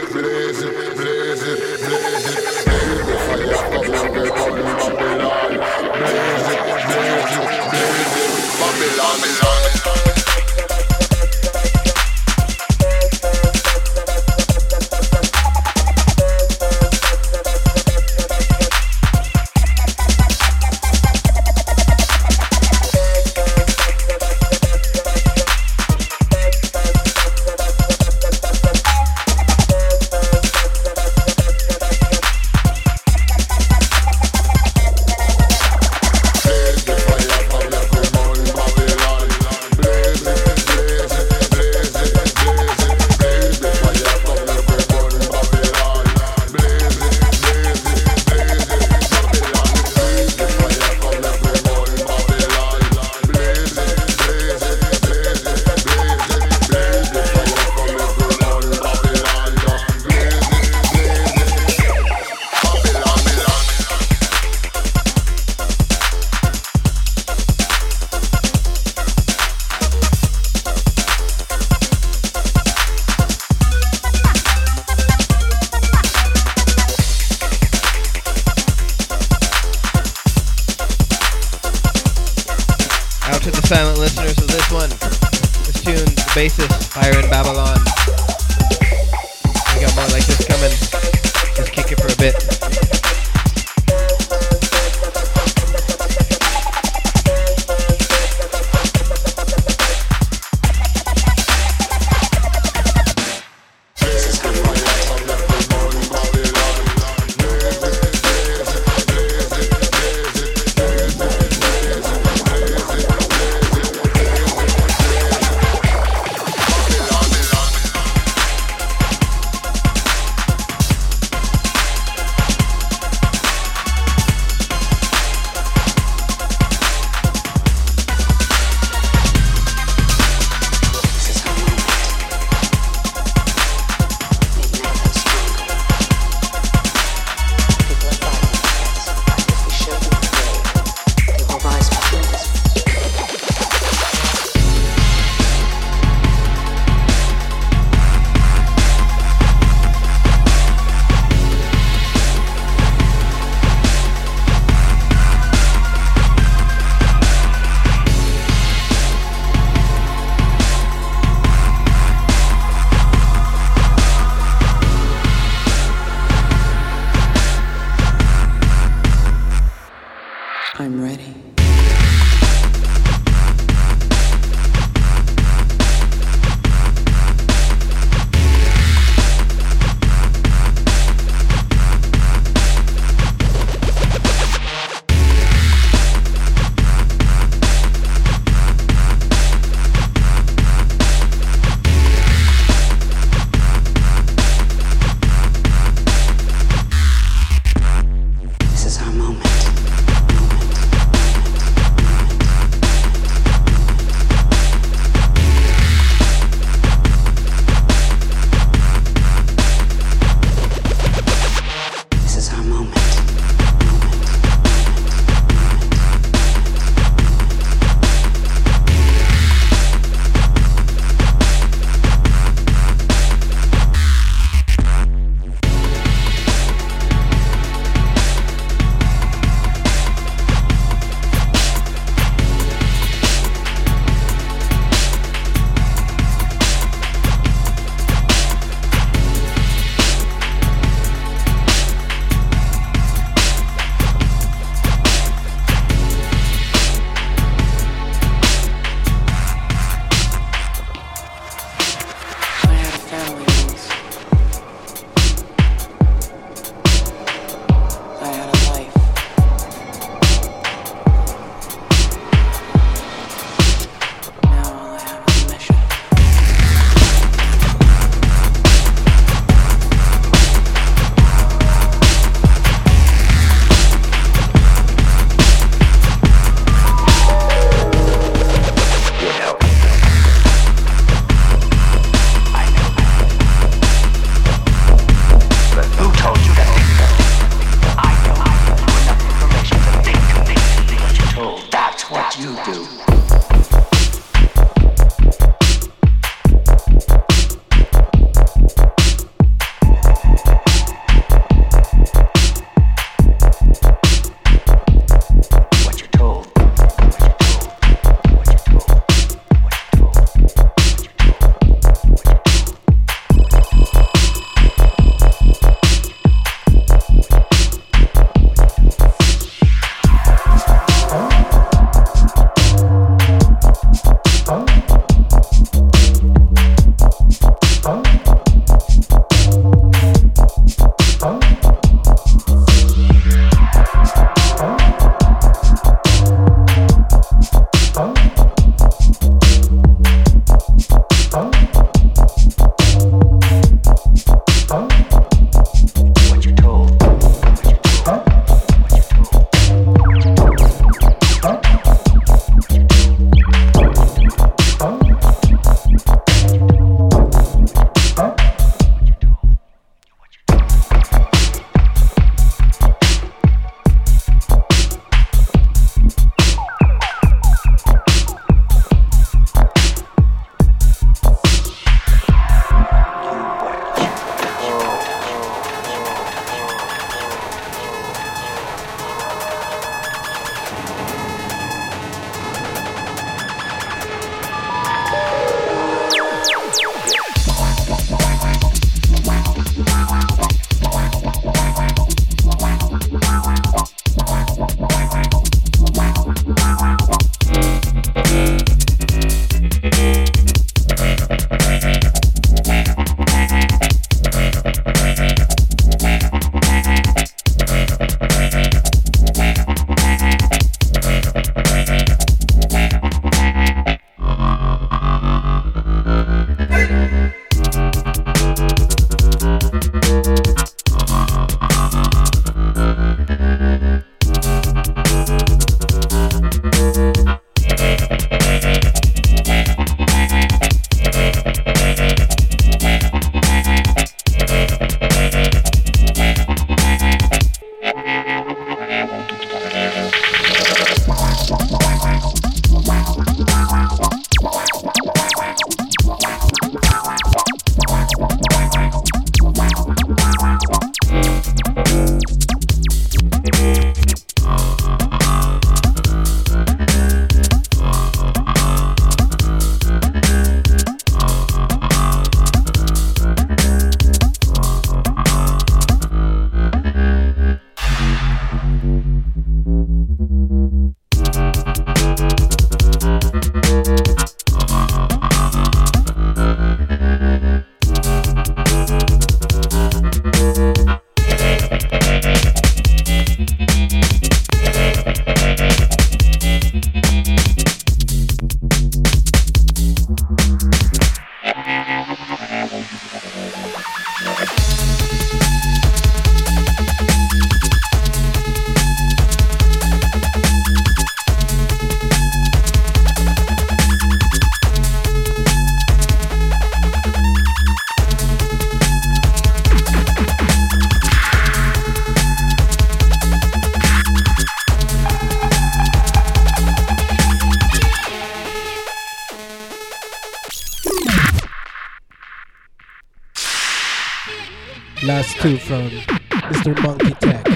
two 525.40 525.56
from 525.56 525.88
Mr. 525.88 526.78
Monkey 526.82 527.14
Tech. 527.14 527.46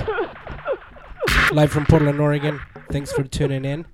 Live 1.52 1.70
from 1.70 1.84
Portland, 1.84 2.18
Oregon. 2.18 2.58
Thanks 2.90 3.12
for 3.12 3.24
tuning 3.24 3.66
in. 3.66 3.84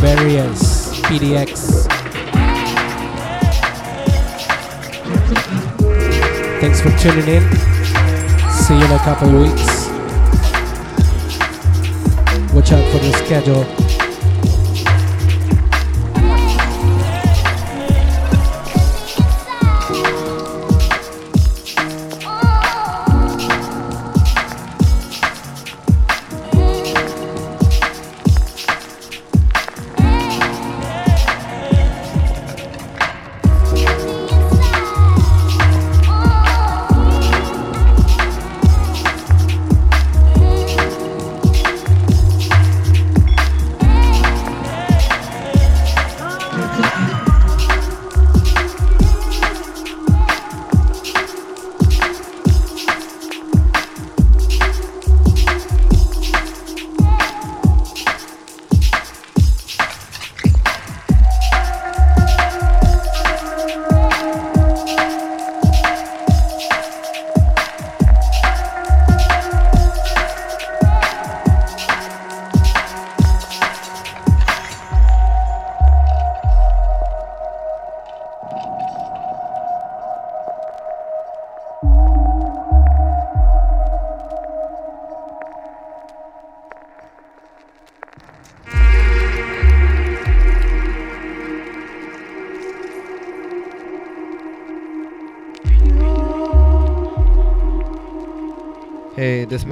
Various 0.00 0.98
PDX. 1.02 1.86
Thanks 6.60 6.80
for 6.80 6.90
tuning 6.98 7.28
in. 7.28 7.42
See 8.50 8.74
you 8.74 8.84
in 8.84 8.90
a 8.90 8.98
couple 8.98 9.28
of 9.28 9.42
weeks. 9.42 9.88
Watch 12.52 12.72
out 12.72 12.84
for 12.90 12.98
the 12.98 13.12
schedule. 13.24 13.97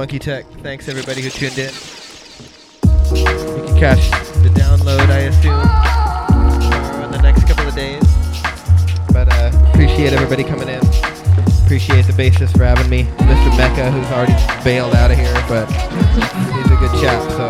Monkey 0.06 0.20
Tech. 0.20 0.46
Thanks 0.62 0.88
everybody 0.88 1.20
who 1.20 1.30
tuned 1.30 1.58
in. 1.58 1.74
You 3.10 3.66
can 3.66 3.76
catch 3.76 4.08
the 4.40 4.50
download, 4.54 5.10
I 5.10 5.26
assume, 5.26 5.58
in 7.02 7.10
the 7.10 7.18
next 7.20 7.42
couple 7.48 7.66
of 7.66 7.74
days. 7.74 8.04
But 9.12 9.26
uh, 9.32 9.50
appreciate 9.72 10.12
everybody 10.12 10.44
coming 10.44 10.68
in. 10.68 10.78
Appreciate 11.64 12.06
the 12.06 12.12
bassist 12.12 12.56
for 12.56 12.62
having 12.62 12.88
me, 12.88 13.02
Mr. 13.18 13.56
Mecca, 13.58 13.90
who's 13.90 14.06
already 14.12 14.34
bailed 14.62 14.94
out 14.94 15.10
of 15.10 15.18
here, 15.18 15.34
but 15.48 15.66
he's 16.54 16.70
a 16.70 16.76
good 16.78 16.94
chap, 17.02 17.20
so 17.32 17.48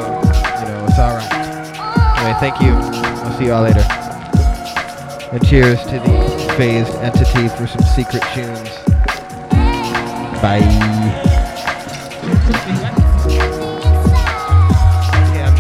you 0.59 0.73
know 0.73 0.87
it's 0.89 0.99
all 0.99 1.15
right. 1.15 2.17
Anyway, 2.17 2.39
thank 2.41 2.59
you. 2.63 2.73
I'll 2.73 3.37
see 3.37 3.45
you 3.45 3.53
all 3.53 3.65
later. 3.65 3.85
And 5.31 5.47
cheers 5.47 5.79
to 5.89 5.99
the 5.99 6.55
phased 6.57 6.95
entity 7.05 7.49
for 7.49 7.67
some 7.67 7.83
secret 7.83 8.23
tunes. 8.33 8.71
Bye. 10.41 11.36
Yeah, 12.47 12.55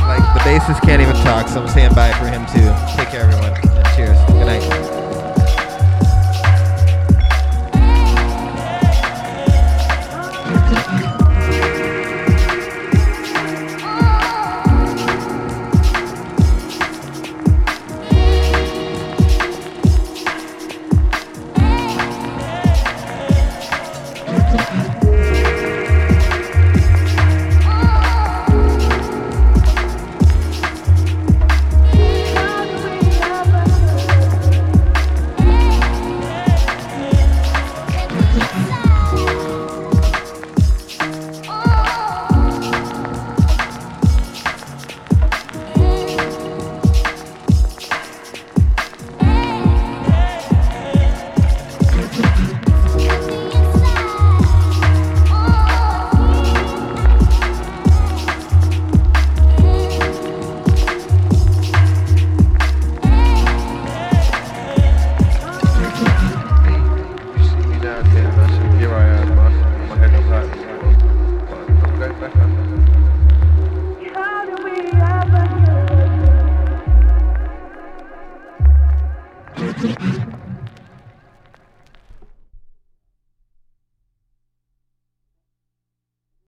like 0.06 0.22
the 0.34 0.40
bassist 0.46 0.80
can't 0.82 1.02
even 1.02 1.16
talk, 1.16 1.48
so 1.48 1.62
I'm 1.62 1.68
saying 1.68 1.94
bye 1.94 2.12
for 2.12 2.26
him 2.26 2.46
too. 2.46 2.72
Take 2.96 3.08
care, 3.08 3.22
everyone, 3.22 3.54
cheers. 3.96 4.16
Good 4.28 4.46
night. 4.46 4.75